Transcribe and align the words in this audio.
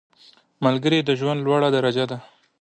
ملګری 0.65 0.99
د 1.03 1.09
ژوند 1.19 1.39
لوړه 1.45 1.69
درجه 1.75 2.05
ده 2.11 2.17